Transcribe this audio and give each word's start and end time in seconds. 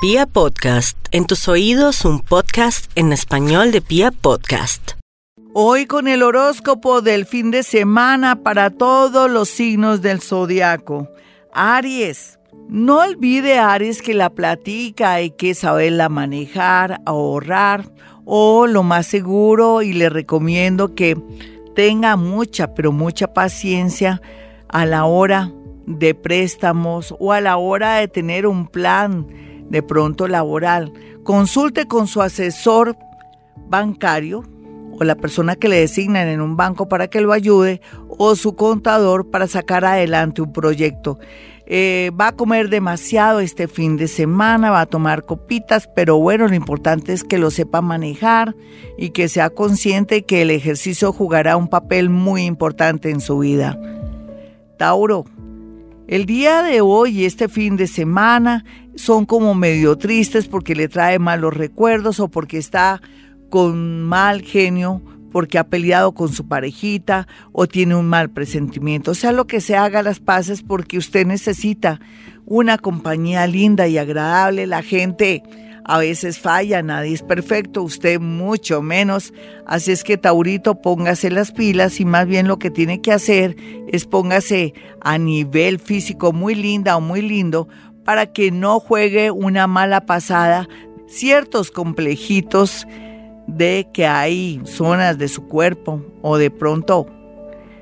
Pia 0.00 0.26
Podcast, 0.26 0.96
en 1.10 1.26
tus 1.26 1.48
oídos 1.48 2.04
un 2.04 2.20
podcast 2.20 2.88
en 2.94 3.12
español 3.12 3.72
de 3.72 3.80
Pia 3.80 4.12
Podcast. 4.12 4.92
Hoy 5.54 5.86
con 5.86 6.06
el 6.06 6.22
horóscopo 6.22 7.02
del 7.02 7.26
fin 7.26 7.50
de 7.50 7.64
semana 7.64 8.44
para 8.44 8.70
todos 8.70 9.28
los 9.28 9.48
signos 9.48 10.00
del 10.00 10.20
zodiaco. 10.20 11.08
Aries. 11.52 12.38
No 12.68 13.00
olvide, 13.00 13.58
Aries, 13.58 14.00
que 14.00 14.14
la 14.14 14.30
platica 14.30 15.14
hay 15.14 15.32
que 15.32 15.52
saberla 15.56 16.08
manejar, 16.08 17.00
ahorrar 17.04 17.90
o 18.24 18.68
lo 18.68 18.84
más 18.84 19.04
seguro 19.04 19.82
y 19.82 19.94
le 19.94 20.10
recomiendo 20.10 20.94
que 20.94 21.20
tenga 21.74 22.14
mucha, 22.14 22.72
pero 22.72 22.92
mucha 22.92 23.34
paciencia 23.34 24.22
a 24.68 24.86
la 24.86 25.06
hora 25.06 25.52
de 25.86 26.14
préstamos 26.14 27.12
o 27.18 27.32
a 27.32 27.40
la 27.40 27.56
hora 27.56 27.96
de 27.96 28.06
tener 28.06 28.46
un 28.46 28.68
plan 28.68 29.26
de 29.68 29.82
pronto 29.82 30.28
laboral, 30.28 30.92
consulte 31.22 31.86
con 31.86 32.06
su 32.06 32.22
asesor 32.22 32.96
bancario 33.68 34.44
o 34.98 35.04
la 35.04 35.14
persona 35.14 35.56
que 35.56 35.68
le 35.68 35.80
designan 35.80 36.28
en 36.28 36.40
un 36.40 36.56
banco 36.56 36.88
para 36.88 37.08
que 37.08 37.20
lo 37.20 37.32
ayude 37.32 37.80
o 38.08 38.34
su 38.34 38.56
contador 38.56 39.30
para 39.30 39.46
sacar 39.46 39.84
adelante 39.84 40.42
un 40.42 40.52
proyecto. 40.52 41.18
Eh, 41.70 42.10
va 42.18 42.28
a 42.28 42.32
comer 42.32 42.70
demasiado 42.70 43.40
este 43.40 43.68
fin 43.68 43.98
de 43.98 44.08
semana, 44.08 44.70
va 44.70 44.80
a 44.80 44.86
tomar 44.86 45.26
copitas, 45.26 45.86
pero 45.94 46.16
bueno, 46.16 46.48
lo 46.48 46.54
importante 46.54 47.12
es 47.12 47.24
que 47.24 47.36
lo 47.36 47.50
sepa 47.50 47.82
manejar 47.82 48.56
y 48.96 49.10
que 49.10 49.28
sea 49.28 49.50
consciente 49.50 50.24
que 50.24 50.42
el 50.42 50.50
ejercicio 50.50 51.12
jugará 51.12 51.58
un 51.58 51.68
papel 51.68 52.08
muy 52.08 52.46
importante 52.46 53.10
en 53.10 53.20
su 53.20 53.38
vida. 53.40 53.78
Tauro, 54.78 55.26
el 56.06 56.24
día 56.24 56.62
de 56.62 56.80
hoy 56.80 57.26
este 57.26 57.50
fin 57.50 57.76
de 57.76 57.86
semana 57.86 58.64
son 58.98 59.26
como 59.26 59.54
medio 59.54 59.96
tristes 59.96 60.48
porque 60.48 60.74
le 60.74 60.88
trae 60.88 61.20
malos 61.20 61.54
recuerdos 61.54 62.18
o 62.18 62.28
porque 62.28 62.58
está 62.58 63.00
con 63.48 64.02
mal 64.02 64.42
genio, 64.42 65.00
porque 65.30 65.56
ha 65.56 65.68
peleado 65.68 66.12
con 66.12 66.32
su 66.32 66.48
parejita 66.48 67.28
o 67.52 67.68
tiene 67.68 67.94
un 67.94 68.06
mal 68.06 68.30
presentimiento. 68.30 69.12
O 69.12 69.14
sea, 69.14 69.30
lo 69.30 69.46
que 69.46 69.60
se 69.60 69.76
haga 69.76 70.02
las 70.02 70.18
paces 70.18 70.62
porque 70.62 70.98
usted 70.98 71.26
necesita 71.26 72.00
una 72.44 72.76
compañía 72.76 73.46
linda 73.46 73.86
y 73.86 73.98
agradable. 73.98 74.66
La 74.66 74.82
gente 74.82 75.44
a 75.84 75.98
veces 75.98 76.38
falla, 76.38 76.82
nadie 76.82 77.14
es 77.14 77.22
perfecto, 77.22 77.82
usted 77.82 78.20
mucho 78.20 78.82
menos. 78.82 79.32
Así 79.64 79.92
es 79.92 80.02
que 80.02 80.18
Taurito, 80.18 80.82
póngase 80.82 81.30
las 81.30 81.52
pilas 81.52 82.00
y 82.00 82.04
más 82.04 82.26
bien 82.26 82.48
lo 82.48 82.58
que 82.58 82.70
tiene 82.70 83.00
que 83.00 83.12
hacer 83.12 83.56
es 83.86 84.06
póngase 84.06 84.74
a 85.00 85.16
nivel 85.18 85.78
físico 85.78 86.32
muy 86.32 86.54
linda 86.54 86.96
o 86.96 87.00
muy 87.00 87.22
lindo 87.22 87.68
para 88.08 88.24
que 88.24 88.50
no 88.50 88.80
juegue 88.80 89.30
una 89.30 89.66
mala 89.66 90.06
pasada 90.06 90.66
ciertos 91.08 91.70
complejitos 91.70 92.86
de 93.46 93.86
que 93.92 94.06
hay 94.06 94.62
zonas 94.64 95.18
de 95.18 95.28
su 95.28 95.46
cuerpo 95.46 96.02
o 96.22 96.38
de 96.38 96.50
pronto 96.50 97.06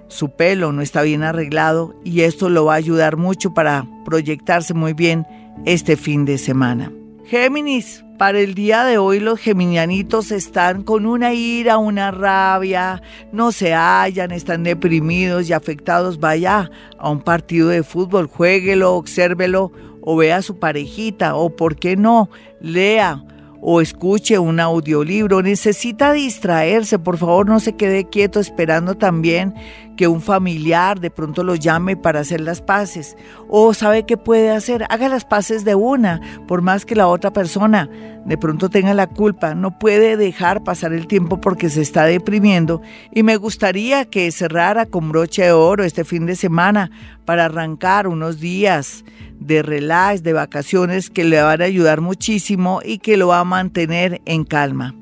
su 0.09 0.31
pelo 0.31 0.73
no 0.73 0.83
está 0.83 1.03
bien 1.03 1.23
arreglado 1.23 1.95
y 2.03 2.23
esto 2.23 2.49
lo 2.49 2.65
va 2.65 2.73
a 2.73 2.79
ayudar 2.79 3.17
mucho 3.17 3.55
para 3.55 3.87
proyectarse 4.05 4.75
muy 4.75 4.95
bien 4.95 5.25
este 5.65 5.97
fin 5.97 6.25
de 6.25 6.39
semana. 6.39 6.91
Géminis, 7.27 8.05
para 8.19 8.41
el 8.41 8.55
día 8.55 8.83
de 8.83 8.99
hoy 8.99 9.21
los 9.21 9.39
geminianitos 9.39 10.33
están 10.33 10.83
con 10.83 11.07
una 11.07 11.35
ira, 11.35 11.79
una 11.79 12.11
rabia, 12.11 13.01
no 13.31 13.53
se 13.53 13.75
hallan, 13.75 14.33
están 14.33 14.65
deprimidos 14.65 15.49
y 15.49 15.53
afectados. 15.53 16.19
Vaya 16.19 16.69
a 16.99 17.11
un 17.11 17.21
partido 17.21 17.69
de 17.69 17.85
fútbol, 17.85 18.27
jueguelo, 18.27 18.95
obsérvelo 18.95 19.71
o 20.07 20.17
vea 20.17 20.37
a 20.37 20.43
su 20.43 20.59
parejita 20.59 21.35
o, 21.35 21.51
¿por 21.51 21.77
qué 21.77 21.97
no? 21.97 22.31
Lea 22.61 23.25
o 23.61 23.81
escuche 23.81 24.39
un 24.39 24.61
audiolibro, 24.61 25.43
necesita 25.43 26.13
distraerse, 26.13 27.01
por 27.01 27.19
favor 27.19 27.49
no 27.49 27.59
se 27.59 27.75
quede 27.75 28.09
quieto 28.09 28.39
esperando 28.39 28.95
también 28.95 29.55
que 29.97 30.07
un 30.07 30.21
familiar 30.21 31.01
de 31.01 31.11
pronto 31.11 31.43
lo 31.43 31.57
llame 31.57 31.97
para 31.97 32.21
hacer 32.21 32.41
las 32.41 32.61
paces. 32.61 33.17
O 33.49 33.75
sabe 33.75 34.05
qué 34.05 34.17
puede 34.17 34.51
hacer, 34.51 34.85
haga 34.89 35.09
las 35.09 35.25
paces 35.25 35.65
de 35.65 35.75
una, 35.75 36.21
por 36.47 36.63
más 36.63 36.87
que 36.87 36.95
la 36.95 37.09
otra 37.09 37.33
persona 37.33 37.91
de 38.25 38.39
pronto 38.39 38.69
tenga 38.69 38.95
la 38.95 39.09
culpa, 39.09 39.55
no 39.55 39.79
puede 39.79 40.17
dejar 40.17 40.63
pasar 40.63 40.93
el 40.93 41.09
tiempo 41.09 41.41
porque 41.41 41.69
se 41.69 41.81
está 41.81 42.05
deprimiendo 42.05 42.83
y 43.13 43.23
me 43.25 43.37
gustaría 43.37 44.05
que 44.05 44.31
cerrara 44.31 44.87
con 44.87 45.09
broche 45.09 45.43
de 45.45 45.53
oro 45.53 45.83
este 45.83 46.05
fin 46.05 46.27
de 46.27 46.37
semana 46.37 46.91
para 47.25 47.47
arrancar 47.47 48.07
unos 48.07 48.39
días 48.39 49.05
de 49.41 49.63
relax, 49.63 50.23
de 50.23 50.33
vacaciones 50.33 51.11
que 51.11 51.25
le 51.25 51.41
van 51.41 51.63
a 51.63 51.67
ayudar 51.67 52.01
muchísimo 52.01 52.81
y 52.85 52.99
que 52.99 53.17
lo 53.17 53.29
va 53.29 53.41
a 53.41 53.45
mantener 53.45 54.21
en 54.25 54.45
calma. 54.45 54.95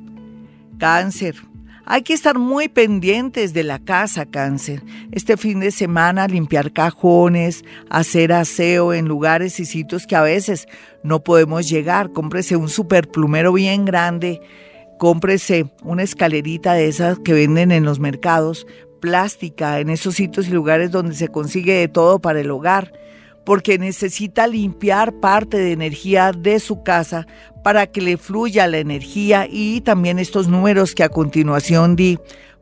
Cáncer. 0.78 1.36
Hay 1.86 2.02
que 2.02 2.14
estar 2.14 2.38
muy 2.38 2.68
pendientes 2.68 3.52
de 3.52 3.62
la 3.62 3.78
casa, 3.78 4.24
cáncer. 4.24 4.82
Este 5.12 5.36
fin 5.36 5.60
de 5.60 5.70
semana 5.70 6.26
limpiar 6.26 6.72
cajones, 6.72 7.62
hacer 7.90 8.32
aseo 8.32 8.94
en 8.94 9.06
lugares 9.06 9.60
y 9.60 9.66
sitios 9.66 10.06
que 10.06 10.16
a 10.16 10.22
veces 10.22 10.66
no 11.02 11.22
podemos 11.22 11.68
llegar. 11.68 12.10
Cómprese 12.12 12.56
un 12.56 12.70
superplumero 12.70 13.52
bien 13.52 13.84
grande, 13.84 14.40
cómprese 14.98 15.66
una 15.82 16.02
escalerita 16.02 16.72
de 16.72 16.88
esas 16.88 17.18
que 17.18 17.34
venden 17.34 17.70
en 17.70 17.84
los 17.84 18.00
mercados, 18.00 18.66
plástica, 19.02 19.78
en 19.78 19.90
esos 19.90 20.14
sitios 20.14 20.48
y 20.48 20.52
lugares 20.52 20.90
donde 20.90 21.14
se 21.14 21.28
consigue 21.28 21.74
de 21.74 21.88
todo 21.88 22.18
para 22.18 22.40
el 22.40 22.50
hogar 22.50 22.92
porque 23.44 23.78
necesita 23.78 24.46
limpiar 24.46 25.12
parte 25.20 25.58
de 25.58 25.72
energía 25.72 26.32
de 26.32 26.60
su 26.60 26.82
casa 26.82 27.26
para 27.62 27.86
que 27.86 28.00
le 28.00 28.16
fluya 28.16 28.66
la 28.66 28.78
energía 28.78 29.46
y 29.50 29.80
también 29.80 30.18
estos 30.18 30.48
números 30.48 30.94
que 30.94 31.04
a 31.04 31.08
continuación 31.08 31.96
di 31.96 32.18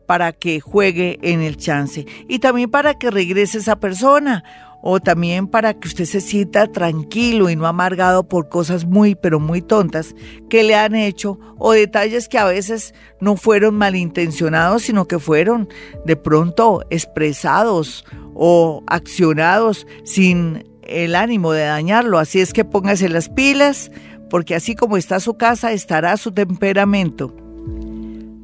para 0.06 0.32
que 0.32 0.60
juegue 0.60 1.18
en 1.22 1.40
el 1.40 1.56
chance. 1.56 2.06
Y 2.28 2.38
también 2.38 2.70
para 2.70 2.94
que 2.94 3.10
regrese 3.10 3.58
esa 3.58 3.76
persona 3.76 4.44
o 4.82 5.00
también 5.00 5.46
para 5.46 5.74
que 5.74 5.88
usted 5.88 6.04
se 6.04 6.20
sienta 6.20 6.66
tranquilo 6.66 7.48
y 7.48 7.56
no 7.56 7.66
amargado 7.66 8.28
por 8.28 8.48
cosas 8.48 8.84
muy 8.84 9.14
pero 9.14 9.38
muy 9.38 9.62
tontas 9.62 10.14
que 10.50 10.64
le 10.64 10.74
han 10.74 10.96
hecho 10.96 11.38
o 11.56 11.72
detalles 11.72 12.28
que 12.28 12.36
a 12.36 12.44
veces 12.44 12.92
no 13.20 13.36
fueron 13.36 13.76
malintencionados 13.76 14.82
sino 14.82 15.06
que 15.06 15.20
fueron 15.20 15.68
de 16.04 16.16
pronto 16.16 16.82
expresados 16.90 18.04
o 18.34 18.82
accionados 18.88 19.86
sin 20.04 20.71
el 20.92 21.14
ánimo 21.14 21.52
de 21.52 21.64
dañarlo, 21.64 22.18
así 22.18 22.40
es 22.40 22.52
que 22.52 22.64
póngase 22.64 23.08
las 23.08 23.28
pilas, 23.28 23.90
porque 24.30 24.54
así 24.54 24.74
como 24.74 24.96
está 24.96 25.20
su 25.20 25.34
casa, 25.34 25.72
estará 25.72 26.16
su 26.16 26.32
temperamento. 26.32 27.34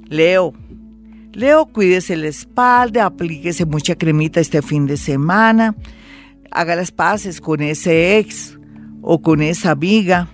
Leo. 0.08 0.52
Leo, 1.32 1.66
cuídese 1.66 2.16
la 2.16 2.28
espalda, 2.28 3.06
aplíquese 3.06 3.64
mucha 3.64 3.94
cremita 3.94 4.40
este 4.40 4.62
fin 4.62 4.86
de 4.86 4.96
semana, 4.96 5.76
haga 6.50 6.74
las 6.74 6.90
paces 6.90 7.40
con 7.40 7.60
ese 7.60 8.18
ex 8.18 8.58
o 9.02 9.22
con 9.22 9.42
esa 9.42 9.70
amiga, 9.70 10.28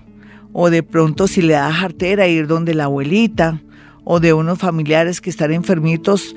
o 0.53 0.71
de 0.71 0.83
pronto 0.83 1.27
si 1.27 1.43
le 1.43 1.55
da 1.55 1.73
jartera 1.73 2.27
ir 2.27 2.47
donde 2.47 2.75
la 2.75 2.85
abuelita, 2.85 3.61
o 4.05 4.21
de 4.21 4.33
unos 4.33 4.59
familiares 4.59 5.21
que 5.21 5.31
están 5.31 5.53
enfermitos, 5.53 6.35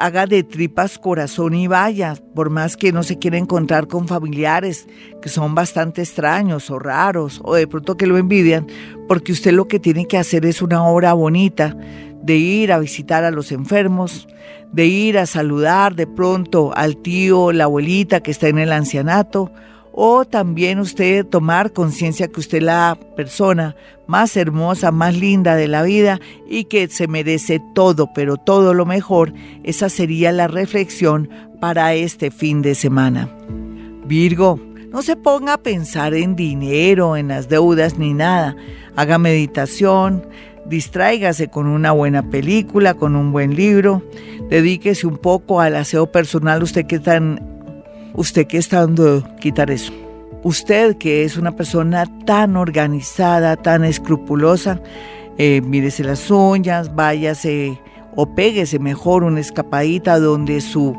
haga 0.00 0.26
de 0.26 0.42
tripas 0.42 0.98
corazón 0.98 1.52
y 1.52 1.66
vaya, 1.66 2.14
por 2.34 2.48
más 2.48 2.78
que 2.78 2.90
no 2.90 3.02
se 3.02 3.18
quiera 3.18 3.36
encontrar 3.36 3.86
con 3.86 4.08
familiares 4.08 4.88
que 5.20 5.28
son 5.28 5.54
bastante 5.54 6.00
extraños 6.00 6.70
o 6.70 6.78
raros 6.78 7.38
o 7.44 7.54
de 7.54 7.66
pronto 7.66 7.98
que 7.98 8.06
lo 8.06 8.16
envidian, 8.16 8.66
porque 9.06 9.32
usted 9.32 9.52
lo 9.52 9.68
que 9.68 9.78
tiene 9.78 10.06
que 10.06 10.16
hacer 10.16 10.46
es 10.46 10.62
una 10.62 10.84
obra 10.86 11.12
bonita 11.12 11.76
de 12.22 12.36
ir 12.36 12.72
a 12.72 12.78
visitar 12.78 13.24
a 13.24 13.30
los 13.30 13.52
enfermos, 13.52 14.26
de 14.72 14.86
ir 14.86 15.18
a 15.18 15.26
saludar 15.26 15.94
de 15.94 16.06
pronto 16.06 16.72
al 16.74 16.96
tío, 16.96 17.52
la 17.52 17.64
abuelita 17.64 18.22
que 18.22 18.30
está 18.30 18.48
en 18.48 18.58
el 18.58 18.72
ancianato, 18.72 19.52
o 20.02 20.24
también 20.24 20.78
usted 20.78 21.26
tomar 21.26 21.74
conciencia 21.74 22.28
que 22.28 22.40
usted 22.40 22.56
es 22.56 22.64
la 22.64 22.96
persona 23.16 23.76
más 24.06 24.34
hermosa, 24.34 24.92
más 24.92 25.14
linda 25.14 25.56
de 25.56 25.68
la 25.68 25.82
vida 25.82 26.20
y 26.48 26.64
que 26.64 26.88
se 26.88 27.06
merece 27.06 27.60
todo, 27.74 28.10
pero 28.14 28.38
todo 28.38 28.72
lo 28.72 28.86
mejor, 28.86 29.34
esa 29.62 29.90
sería 29.90 30.32
la 30.32 30.48
reflexión 30.48 31.28
para 31.60 31.92
este 31.92 32.30
fin 32.30 32.62
de 32.62 32.74
semana. 32.74 33.28
Virgo, 34.06 34.58
no 34.90 35.02
se 35.02 35.16
ponga 35.16 35.52
a 35.52 35.62
pensar 35.62 36.14
en 36.14 36.34
dinero, 36.34 37.18
en 37.18 37.28
las 37.28 37.50
deudas 37.50 37.98
ni 37.98 38.14
nada. 38.14 38.56
Haga 38.96 39.18
meditación, 39.18 40.26
distráigase 40.64 41.48
con 41.48 41.66
una 41.66 41.92
buena 41.92 42.30
película, 42.30 42.94
con 42.94 43.16
un 43.16 43.32
buen 43.32 43.54
libro, 43.54 44.02
dedíquese 44.48 45.06
un 45.06 45.18
poco 45.18 45.60
al 45.60 45.76
aseo 45.76 46.10
personal, 46.10 46.62
usted 46.62 46.86
que 46.86 47.00
tan 47.00 47.59
usted 48.14 48.46
que 48.46 48.58
está 48.58 48.80
dando 48.80 49.24
quitar 49.40 49.70
eso. 49.70 49.92
Usted 50.42 50.96
que 50.96 51.24
es 51.24 51.36
una 51.36 51.52
persona 51.52 52.06
tan 52.24 52.56
organizada, 52.56 53.56
tan 53.56 53.84
escrupulosa, 53.84 54.80
eh, 55.36 55.60
mírese 55.60 56.04
las 56.04 56.30
uñas, 56.30 56.94
váyase 56.94 57.78
o 58.16 58.34
péguese 58.34 58.78
mejor 58.78 59.22
una 59.22 59.40
escapadita 59.40 60.18
donde 60.18 60.60
su 60.60 60.98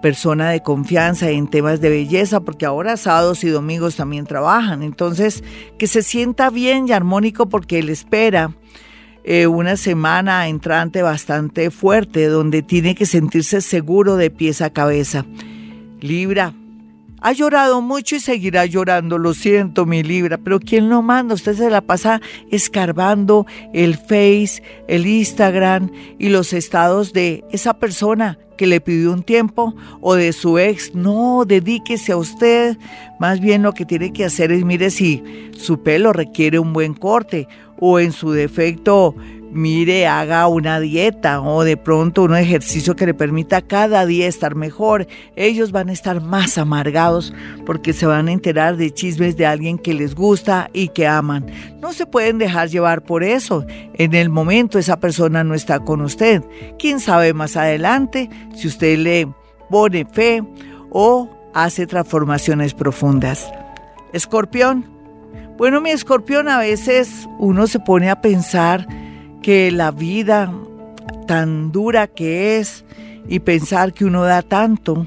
persona 0.00 0.50
de 0.50 0.62
confianza 0.62 1.30
en 1.30 1.46
temas 1.48 1.80
de 1.80 1.90
belleza, 1.90 2.40
porque 2.40 2.66
ahora 2.66 2.96
sábados 2.96 3.44
y 3.44 3.48
domingos 3.48 3.96
también 3.96 4.26
trabajan. 4.26 4.82
Entonces, 4.82 5.44
que 5.78 5.86
se 5.86 6.02
sienta 6.02 6.50
bien 6.50 6.88
y 6.88 6.92
armónico 6.92 7.48
porque 7.48 7.78
él 7.78 7.90
espera 7.90 8.54
eh, 9.24 9.46
una 9.46 9.76
semana 9.76 10.48
entrante 10.48 11.02
bastante 11.02 11.70
fuerte, 11.70 12.26
donde 12.26 12.62
tiene 12.62 12.94
que 12.94 13.06
sentirse 13.06 13.60
seguro 13.60 14.16
de 14.16 14.30
pies 14.30 14.62
a 14.62 14.70
cabeza. 14.70 15.26
Libra, 16.00 16.54
ha 17.22 17.32
llorado 17.32 17.82
mucho 17.82 18.16
y 18.16 18.20
seguirá 18.20 18.64
llorando, 18.64 19.18
lo 19.18 19.34
siento, 19.34 19.84
mi 19.84 20.02
Libra, 20.02 20.38
pero 20.38 20.58
¿quién 20.58 20.88
lo 20.88 21.02
manda? 21.02 21.34
Usted 21.34 21.54
se 21.54 21.68
la 21.68 21.82
pasa 21.82 22.20
escarbando 22.50 23.46
el 23.74 23.96
Face, 23.96 24.62
el 24.88 25.06
Instagram 25.06 25.90
y 26.18 26.30
los 26.30 26.54
estados 26.54 27.12
de 27.12 27.44
esa 27.50 27.74
persona 27.74 28.38
que 28.56 28.66
le 28.66 28.80
pidió 28.80 29.12
un 29.12 29.22
tiempo 29.22 29.74
o 30.00 30.14
de 30.14 30.32
su 30.32 30.58
ex. 30.58 30.94
No, 30.94 31.44
dedíquese 31.46 32.12
a 32.12 32.16
usted. 32.16 32.76
Más 33.18 33.40
bien 33.40 33.62
lo 33.62 33.72
que 33.72 33.86
tiene 33.86 34.12
que 34.12 34.24
hacer 34.24 34.52
es, 34.52 34.64
mire 34.64 34.90
si 34.90 35.22
su 35.52 35.82
pelo 35.82 36.12
requiere 36.12 36.58
un 36.58 36.72
buen 36.72 36.94
corte 36.94 37.48
o 37.78 37.98
en 37.98 38.12
su 38.12 38.32
defecto 38.32 39.14
mire, 39.50 40.06
haga 40.06 40.46
una 40.46 40.80
dieta 40.80 41.40
o 41.40 41.64
de 41.64 41.76
pronto 41.76 42.22
un 42.22 42.36
ejercicio 42.36 42.96
que 42.96 43.06
le 43.06 43.14
permita 43.14 43.62
cada 43.62 44.06
día 44.06 44.26
estar 44.26 44.54
mejor. 44.54 45.06
Ellos 45.36 45.72
van 45.72 45.88
a 45.88 45.92
estar 45.92 46.20
más 46.20 46.58
amargados 46.58 47.32
porque 47.66 47.92
se 47.92 48.06
van 48.06 48.28
a 48.28 48.32
enterar 48.32 48.76
de 48.76 48.92
chismes 48.92 49.36
de 49.36 49.46
alguien 49.46 49.78
que 49.78 49.94
les 49.94 50.14
gusta 50.14 50.70
y 50.72 50.88
que 50.88 51.06
aman. 51.06 51.46
No 51.80 51.92
se 51.92 52.06
pueden 52.06 52.38
dejar 52.38 52.68
llevar 52.68 53.02
por 53.02 53.24
eso. 53.24 53.64
En 53.94 54.14
el 54.14 54.28
momento 54.28 54.78
esa 54.78 55.00
persona 55.00 55.44
no 55.44 55.54
está 55.54 55.80
con 55.80 56.00
usted. 56.00 56.42
¿Quién 56.78 57.00
sabe 57.00 57.34
más 57.34 57.56
adelante 57.56 58.30
si 58.54 58.68
usted 58.68 58.98
le 58.98 59.28
pone 59.68 60.04
fe 60.04 60.42
o 60.90 61.28
hace 61.54 61.86
transformaciones 61.86 62.74
profundas? 62.74 63.50
Escorpión. 64.12 64.86
Bueno, 65.56 65.82
mi 65.82 65.90
escorpión, 65.90 66.48
a 66.48 66.58
veces 66.58 67.28
uno 67.38 67.66
se 67.66 67.80
pone 67.80 68.08
a 68.08 68.22
pensar 68.22 68.86
que 69.42 69.70
la 69.70 69.90
vida 69.90 70.52
tan 71.26 71.72
dura 71.72 72.06
que 72.06 72.58
es 72.58 72.84
y 73.28 73.40
pensar 73.40 73.92
que 73.92 74.04
uno 74.04 74.22
da 74.24 74.42
tanto 74.42 75.06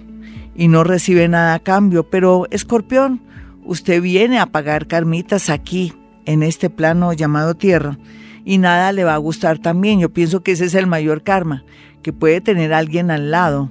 y 0.55 0.67
no 0.67 0.83
recibe 0.83 1.27
nada 1.27 1.55
a 1.55 1.59
cambio. 1.59 2.09
Pero, 2.09 2.47
escorpión, 2.51 3.21
usted 3.65 4.01
viene 4.01 4.39
a 4.39 4.47
pagar 4.47 4.87
carmitas 4.87 5.49
aquí, 5.49 5.93
en 6.25 6.43
este 6.43 6.69
plano 6.69 7.11
llamado 7.13 7.55
tierra, 7.55 7.97
y 8.45 8.57
nada 8.57 8.91
le 8.91 9.03
va 9.03 9.13
a 9.13 9.17
gustar 9.17 9.59
también. 9.59 9.99
Yo 9.99 10.09
pienso 10.09 10.41
que 10.41 10.53
ese 10.53 10.65
es 10.65 10.75
el 10.75 10.87
mayor 10.87 11.23
karma, 11.23 11.63
que 12.01 12.13
puede 12.13 12.41
tener 12.41 12.73
alguien 12.73 13.11
al 13.11 13.31
lado, 13.31 13.69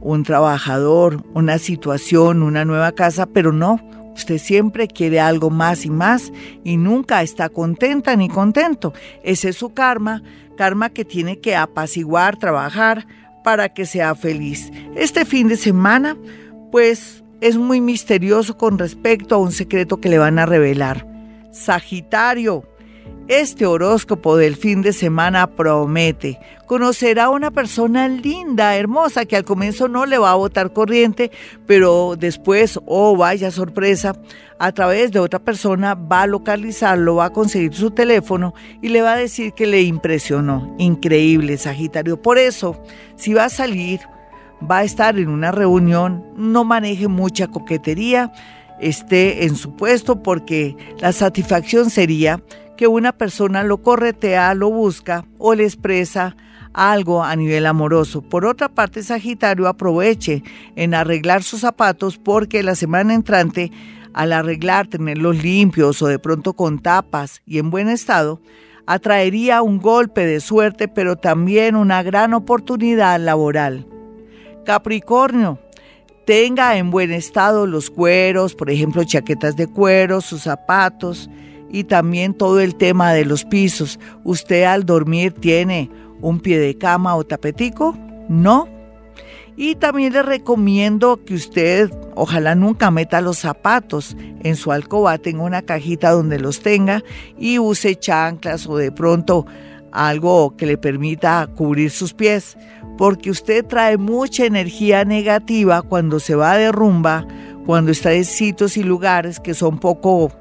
un 0.00 0.22
trabajador, 0.22 1.24
una 1.34 1.58
situación, 1.58 2.42
una 2.42 2.64
nueva 2.64 2.92
casa, 2.92 3.26
pero 3.26 3.52
no, 3.52 3.80
Usted 4.20 4.36
siempre 4.36 4.86
quiere 4.86 5.18
algo 5.18 5.48
más 5.48 5.86
y 5.86 5.90
más 5.90 6.30
y 6.62 6.76
nunca 6.76 7.22
está 7.22 7.48
contenta 7.48 8.14
ni 8.16 8.28
contento. 8.28 8.92
Ese 9.22 9.48
es 9.48 9.56
su 9.56 9.72
karma, 9.72 10.22
karma 10.58 10.90
que 10.90 11.06
tiene 11.06 11.40
que 11.40 11.56
apaciguar, 11.56 12.36
trabajar 12.36 13.06
para 13.42 13.70
que 13.70 13.86
sea 13.86 14.14
feliz. 14.14 14.70
Este 14.94 15.24
fin 15.24 15.48
de 15.48 15.56
semana, 15.56 16.18
pues 16.70 17.24
es 17.40 17.56
muy 17.56 17.80
misterioso 17.80 18.58
con 18.58 18.78
respecto 18.78 19.36
a 19.36 19.38
un 19.38 19.52
secreto 19.52 20.02
que 20.02 20.10
le 20.10 20.18
van 20.18 20.38
a 20.38 20.44
revelar. 20.44 21.06
Sagitario, 21.50 22.64
este 23.30 23.64
horóscopo 23.64 24.36
del 24.36 24.56
fin 24.56 24.82
de 24.82 24.92
semana 24.92 25.46
promete. 25.46 26.40
Conocerá 26.66 27.26
a 27.26 27.30
una 27.30 27.52
persona 27.52 28.08
linda, 28.08 28.74
hermosa, 28.74 29.24
que 29.24 29.36
al 29.36 29.44
comienzo 29.44 29.86
no 29.86 30.04
le 30.04 30.18
va 30.18 30.32
a 30.32 30.34
botar 30.34 30.72
corriente, 30.72 31.30
pero 31.64 32.16
después, 32.18 32.80
oh 32.86 33.16
vaya 33.16 33.52
sorpresa, 33.52 34.16
a 34.58 34.72
través 34.72 35.12
de 35.12 35.20
otra 35.20 35.38
persona 35.38 35.94
va 35.94 36.22
a 36.22 36.26
localizarlo, 36.26 37.14
va 37.14 37.26
a 37.26 37.32
conseguir 37.32 37.72
su 37.72 37.92
teléfono 37.92 38.52
y 38.82 38.88
le 38.88 39.00
va 39.00 39.12
a 39.12 39.18
decir 39.18 39.52
que 39.52 39.68
le 39.68 39.82
impresionó. 39.82 40.74
Increíble, 40.78 41.56
Sagitario. 41.56 42.20
Por 42.20 42.36
eso, 42.36 42.82
si 43.14 43.32
va 43.32 43.44
a 43.44 43.48
salir, 43.48 44.00
va 44.68 44.78
a 44.78 44.84
estar 44.84 45.16
en 45.16 45.28
una 45.28 45.52
reunión, 45.52 46.24
no 46.34 46.64
maneje 46.64 47.06
mucha 47.06 47.46
coquetería, 47.46 48.32
esté 48.80 49.44
en 49.44 49.54
su 49.54 49.76
puesto 49.76 50.20
porque 50.20 50.74
la 50.98 51.12
satisfacción 51.12 51.90
sería 51.90 52.42
que 52.80 52.86
una 52.86 53.12
persona 53.12 53.62
lo 53.62 53.82
corretea, 53.82 54.54
lo 54.54 54.70
busca 54.70 55.26
o 55.36 55.54
le 55.54 55.64
expresa 55.64 56.34
algo 56.72 57.22
a 57.22 57.36
nivel 57.36 57.66
amoroso. 57.66 58.22
Por 58.22 58.46
otra 58.46 58.70
parte, 58.70 59.02
Sagitario 59.02 59.68
aproveche 59.68 60.42
en 60.76 60.94
arreglar 60.94 61.42
sus 61.42 61.60
zapatos 61.60 62.16
porque 62.16 62.62
la 62.62 62.74
semana 62.74 63.12
entrante, 63.12 63.70
al 64.14 64.32
arreglar, 64.32 64.86
tenerlos 64.86 65.42
limpios 65.42 66.00
o 66.00 66.06
de 66.06 66.18
pronto 66.18 66.54
con 66.54 66.78
tapas 66.78 67.42
y 67.44 67.58
en 67.58 67.68
buen 67.68 67.90
estado, 67.90 68.40
atraería 68.86 69.60
un 69.60 69.76
golpe 69.76 70.24
de 70.24 70.40
suerte, 70.40 70.88
pero 70.88 71.16
también 71.16 71.76
una 71.76 72.02
gran 72.02 72.32
oportunidad 72.32 73.20
laboral. 73.20 73.86
Capricornio, 74.64 75.58
tenga 76.24 76.78
en 76.78 76.90
buen 76.90 77.12
estado 77.12 77.66
los 77.66 77.90
cueros, 77.90 78.54
por 78.54 78.70
ejemplo, 78.70 79.04
chaquetas 79.04 79.54
de 79.56 79.66
cuero, 79.66 80.22
sus 80.22 80.44
zapatos, 80.44 81.28
y 81.70 81.84
también 81.84 82.34
todo 82.34 82.60
el 82.60 82.74
tema 82.74 83.12
de 83.12 83.24
los 83.24 83.44
pisos. 83.44 83.98
¿Usted 84.24 84.64
al 84.64 84.84
dormir 84.84 85.32
tiene 85.32 85.90
un 86.20 86.40
pie 86.40 86.58
de 86.58 86.76
cama 86.76 87.16
o 87.16 87.24
tapetico? 87.24 87.96
No. 88.28 88.68
Y 89.56 89.74
también 89.74 90.12
le 90.12 90.22
recomiendo 90.22 91.22
que 91.24 91.34
usted 91.34 91.90
ojalá 92.14 92.54
nunca 92.54 92.90
meta 92.90 93.20
los 93.20 93.38
zapatos 93.38 94.16
en 94.42 94.56
su 94.56 94.72
alcoba, 94.72 95.18
tenga 95.18 95.42
una 95.42 95.62
cajita 95.62 96.12
donde 96.12 96.38
los 96.38 96.60
tenga 96.60 97.02
y 97.38 97.58
use 97.58 97.94
chanclas 97.96 98.66
o 98.66 98.76
de 98.76 98.90
pronto 98.90 99.46
algo 99.92 100.56
que 100.56 100.66
le 100.66 100.78
permita 100.78 101.48
cubrir 101.56 101.90
sus 101.90 102.14
pies, 102.14 102.56
porque 102.96 103.30
usted 103.30 103.64
trae 103.66 103.96
mucha 103.96 104.44
energía 104.44 105.04
negativa 105.04 105.82
cuando 105.82 106.20
se 106.20 106.34
va 106.34 106.56
de 106.56 106.72
rumba, 106.72 107.26
cuando 107.66 107.90
está 107.90 108.12
en 108.12 108.24
sitios 108.24 108.76
y 108.76 108.82
lugares 108.82 109.40
que 109.40 109.54
son 109.54 109.78
poco 109.78 110.32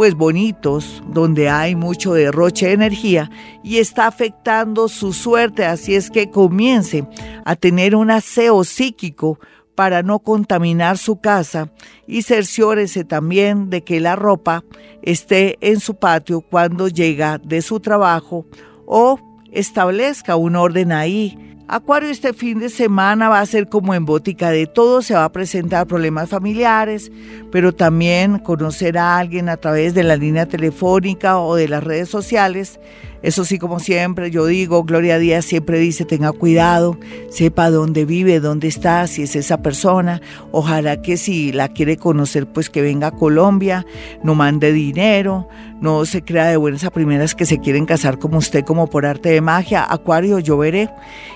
pues 0.00 0.14
bonitos, 0.14 1.02
donde 1.08 1.50
hay 1.50 1.76
mucho 1.76 2.14
derroche 2.14 2.68
de 2.68 2.72
energía 2.72 3.30
y 3.62 3.76
está 3.80 4.06
afectando 4.06 4.88
su 4.88 5.12
suerte, 5.12 5.66
así 5.66 5.94
es 5.94 6.10
que 6.10 6.30
comience 6.30 7.06
a 7.44 7.54
tener 7.54 7.94
un 7.94 8.10
aseo 8.10 8.64
psíquico 8.64 9.38
para 9.74 10.02
no 10.02 10.20
contaminar 10.20 10.96
su 10.96 11.20
casa 11.20 11.70
y 12.06 12.22
cerciórese 12.22 13.04
también 13.04 13.68
de 13.68 13.84
que 13.84 14.00
la 14.00 14.16
ropa 14.16 14.64
esté 15.02 15.58
en 15.60 15.80
su 15.80 15.96
patio 15.96 16.40
cuando 16.40 16.88
llega 16.88 17.36
de 17.36 17.60
su 17.60 17.78
trabajo 17.78 18.46
o 18.86 19.20
establezca 19.52 20.34
un 20.34 20.56
orden 20.56 20.92
ahí 20.92 21.49
Acuario 21.72 22.10
este 22.10 22.32
fin 22.32 22.58
de 22.58 22.68
semana 22.68 23.28
va 23.28 23.38
a 23.38 23.46
ser 23.46 23.68
como 23.68 23.94
en 23.94 24.04
botica 24.04 24.50
de 24.50 24.66
todo, 24.66 25.02
se 25.02 25.14
va 25.14 25.22
a 25.22 25.30
presentar 25.30 25.86
problemas 25.86 26.28
familiares, 26.28 27.12
pero 27.52 27.72
también 27.72 28.40
conocer 28.40 28.98
a 28.98 29.18
alguien 29.18 29.48
a 29.48 29.56
través 29.56 29.94
de 29.94 30.02
la 30.02 30.16
línea 30.16 30.46
telefónica 30.46 31.38
o 31.38 31.54
de 31.54 31.68
las 31.68 31.84
redes 31.84 32.08
sociales 32.08 32.80
eso 33.22 33.44
sí, 33.44 33.58
como 33.58 33.80
siempre, 33.80 34.30
yo 34.30 34.46
digo, 34.46 34.82
Gloria 34.84 35.18
Díaz 35.18 35.44
siempre 35.44 35.78
dice, 35.78 36.06
tenga 36.06 36.32
cuidado, 36.32 36.98
sepa 37.28 37.70
dónde 37.70 38.06
vive, 38.06 38.40
dónde 38.40 38.66
está, 38.66 39.06
si 39.06 39.22
es 39.22 39.36
esa 39.36 39.60
persona. 39.60 40.22
Ojalá 40.52 41.02
que 41.02 41.18
si 41.18 41.52
la 41.52 41.68
quiere 41.68 41.98
conocer, 41.98 42.46
pues 42.46 42.70
que 42.70 42.80
venga 42.80 43.08
a 43.08 43.10
Colombia, 43.10 43.84
no 44.24 44.34
mande 44.34 44.72
dinero, 44.72 45.48
no 45.82 46.06
se 46.06 46.22
crea 46.22 46.46
de 46.46 46.56
buenas 46.56 46.84
a 46.84 46.90
primeras 46.90 47.34
que 47.34 47.44
se 47.44 47.58
quieren 47.58 47.84
casar 47.84 48.18
como 48.18 48.38
usted, 48.38 48.64
como 48.64 48.88
por 48.88 49.04
arte 49.04 49.28
de 49.28 49.42
magia. 49.42 49.84
Acuario, 49.86 50.38
yo 50.38 50.56
veré. 50.56 50.88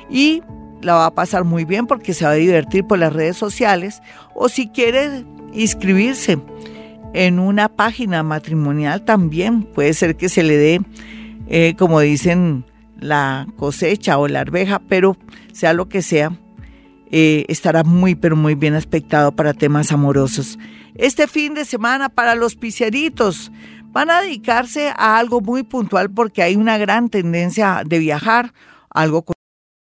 Y 0.08 0.23
la 0.82 0.94
va 0.94 1.06
a 1.06 1.14
pasar 1.14 1.44
muy 1.44 1.64
bien 1.64 1.86
porque 1.86 2.14
se 2.14 2.24
va 2.24 2.32
a 2.32 2.34
divertir 2.34 2.84
por 2.84 2.98
las 2.98 3.12
redes 3.12 3.36
sociales. 3.36 4.02
O 4.34 4.48
si 4.48 4.68
quiere 4.68 5.24
inscribirse 5.52 6.38
en 7.14 7.38
una 7.38 7.68
página 7.68 8.22
matrimonial 8.22 9.04
también, 9.04 9.62
puede 9.62 9.94
ser 9.94 10.16
que 10.16 10.28
se 10.28 10.42
le 10.42 10.56
dé 10.56 10.80
eh, 11.46 11.74
como 11.78 12.00
dicen, 12.00 12.64
la 12.98 13.46
cosecha 13.56 14.18
o 14.18 14.28
la 14.28 14.40
arveja, 14.40 14.80
pero 14.88 15.16
sea 15.52 15.72
lo 15.72 15.88
que 15.88 16.00
sea, 16.00 16.32
eh, 17.10 17.44
estará 17.48 17.84
muy, 17.84 18.14
pero 18.14 18.36
muy 18.36 18.54
bien 18.54 18.74
aspectado 18.74 19.32
para 19.32 19.52
temas 19.52 19.92
amorosos. 19.92 20.58
Este 20.94 21.26
fin 21.26 21.54
de 21.54 21.64
semana 21.64 22.08
para 22.08 22.34
los 22.34 22.56
piseritos 22.56 23.52
van 23.92 24.10
a 24.10 24.22
dedicarse 24.22 24.88
a 24.96 25.18
algo 25.18 25.40
muy 25.40 25.62
puntual 25.62 26.10
porque 26.10 26.42
hay 26.42 26.56
una 26.56 26.78
gran 26.78 27.10
tendencia 27.10 27.82
de 27.84 27.98
viajar, 27.98 28.54
algo 28.90 29.22